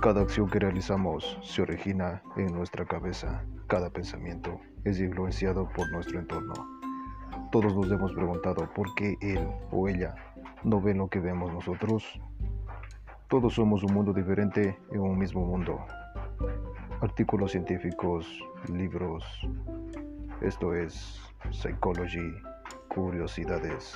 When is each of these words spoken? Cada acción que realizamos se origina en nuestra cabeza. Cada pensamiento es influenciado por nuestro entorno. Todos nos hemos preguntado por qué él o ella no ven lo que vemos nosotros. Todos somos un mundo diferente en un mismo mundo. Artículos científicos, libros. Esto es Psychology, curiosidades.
Cada 0.00 0.22
acción 0.22 0.48
que 0.48 0.58
realizamos 0.58 1.38
se 1.42 1.60
origina 1.60 2.22
en 2.36 2.54
nuestra 2.54 2.86
cabeza. 2.86 3.44
Cada 3.66 3.90
pensamiento 3.90 4.58
es 4.84 4.98
influenciado 4.98 5.68
por 5.76 5.92
nuestro 5.92 6.18
entorno. 6.18 6.54
Todos 7.52 7.76
nos 7.76 7.92
hemos 7.92 8.14
preguntado 8.14 8.66
por 8.74 8.94
qué 8.94 9.18
él 9.20 9.46
o 9.70 9.88
ella 9.88 10.14
no 10.64 10.80
ven 10.80 10.96
lo 10.96 11.08
que 11.08 11.20
vemos 11.20 11.52
nosotros. 11.52 12.18
Todos 13.28 13.52
somos 13.52 13.82
un 13.82 13.92
mundo 13.92 14.14
diferente 14.14 14.78
en 14.90 15.00
un 15.00 15.18
mismo 15.18 15.44
mundo. 15.44 15.78
Artículos 17.02 17.52
científicos, 17.52 18.26
libros. 18.72 19.22
Esto 20.40 20.74
es 20.74 21.20
Psychology, 21.50 22.32
curiosidades. 22.88 23.94